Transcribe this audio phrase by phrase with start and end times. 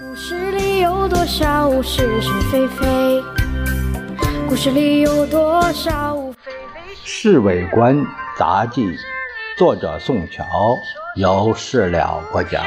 [0.00, 3.22] 故事里有多少是是非非？
[4.48, 8.02] 故事里有多少非非《侍卫官
[8.38, 8.86] 杂记》，
[9.58, 10.74] 作者宋桥，
[11.16, 12.64] 由事了播讲。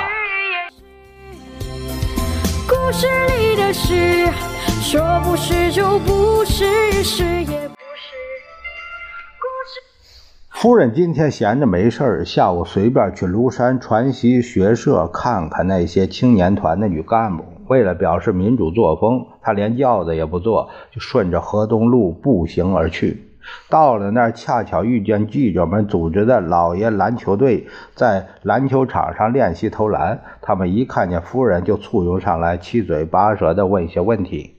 [2.68, 3.08] 故事
[3.40, 4.30] 里的事，
[4.84, 7.75] 说不是就不是，是也不。
[10.56, 17.44] 夫人今天闲着没事儿，下午随便去庐山传习学社看看那些青年团的女干部。
[17.68, 23.36] 为了表示民主作风，她连轿子也不坐，就顺着河东路步行而去。
[23.70, 30.22] 到了那儿，恰巧遇见记者们组织的老爷篮球队在篮球场上练习投篮。
[30.42, 34.56] 他们一看见夫人，就簇拥上来，七嘴八舌地问一些问题：“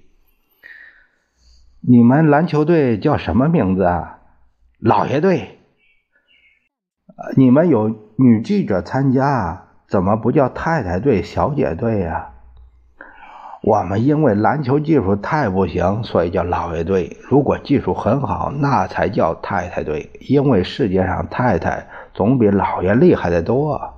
[1.80, 4.18] 你们篮球队叫什么名字啊
[4.78, 5.55] ？”“老爷队。”“，
[7.36, 12.30] 你们有女记者参加，怎么不叫太太队、小姐队呀？”
[13.62, 17.16] 我们因为篮球技术太不行，所以叫老爷队。
[17.28, 20.10] 如果技术很好，那才叫太太队。
[20.20, 23.94] 因为世界上太太总比老爷厉害的多。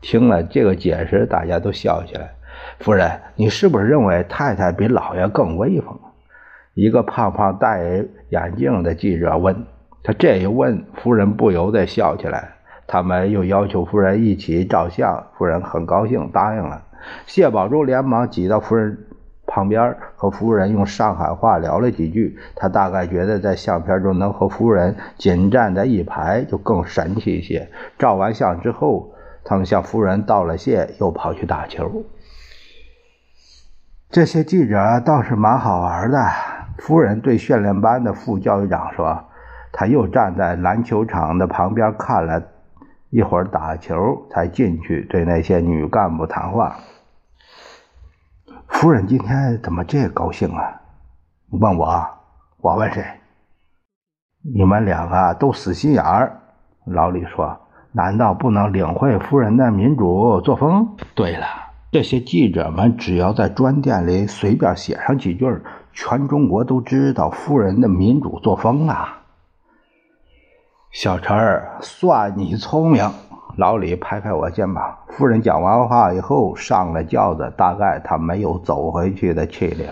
[0.00, 2.32] 听了这个解释，大家都笑起来。
[2.80, 5.96] 夫人，你是不是认为太太比老爷更威风？
[6.74, 9.64] 一个胖胖戴眼镜的记者问
[10.04, 10.12] 他。
[10.12, 12.50] 这一问，夫人不由得笑起来。
[12.86, 16.82] 他们又要求夫人一起照相，夫人很高兴，答应了。
[17.26, 18.98] 谢宝珠连忙挤到夫人
[19.46, 22.38] 旁边，和夫人用上海话聊了几句。
[22.54, 27.70] 他大概觉得在相片中能和夫人紧站在一排，就更神气一些。
[27.98, 32.04] 照完相之后，他们向夫人道了谢，又跑去打球。
[34.10, 36.18] 这些记者倒是蛮好玩的。
[36.78, 39.24] 夫人对训练班的副教育长说
[39.76, 42.40] ：“他又站在篮球场的旁边看了
[43.10, 46.76] 一会儿打球，才进去对那些女干部谈话。”
[48.68, 50.80] 夫人今天怎么这高兴啊？
[51.50, 52.08] 问我，
[52.60, 53.04] 我问谁？
[54.42, 56.40] 你们两个都死心眼儿。
[56.84, 57.58] 老李说
[57.92, 61.46] ：“难道不能领会夫人的民主作风？”对了，
[61.90, 65.46] 这些记者们只要在专店里随便写上几句，
[65.92, 69.23] 全中国都知道夫人的民主作风啊。
[70.94, 73.10] 小陈儿，算你聪明。
[73.56, 74.96] 老李拍拍我肩膀。
[75.08, 79.88] 夫人讲完话以后，上了轿子，大概他没有走回去的气力。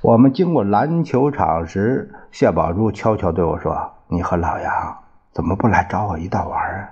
[0.00, 4.96] 我们经过篮球场时，谢宝珠悄悄对我说：“你和老杨
[5.32, 6.88] 怎么不来找我一道玩啊？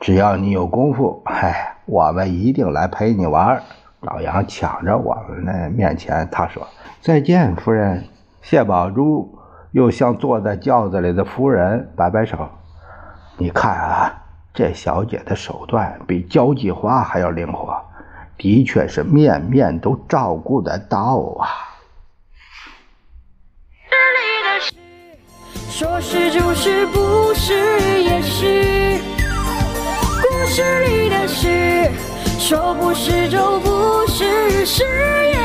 [0.00, 3.62] 只要你有功夫，嗨，我们一定来陪你玩。”
[4.02, 6.66] 老杨抢着我们的面前，他说
[7.00, 8.02] ：“再见，夫人。”
[8.42, 9.38] 谢宝珠
[9.72, 12.48] 又向坐在轿子里的夫人摆摆手
[13.36, 14.18] ：“你看啊。”
[14.54, 17.74] 这小姐的手段比交际花还要灵活，
[18.36, 21.48] 的确是面面都照顾得到啊。
[25.70, 27.54] 说是就是，不是
[28.02, 29.00] 也是。
[30.20, 31.90] 故事里的事，
[32.38, 35.41] 说不是就不是，是。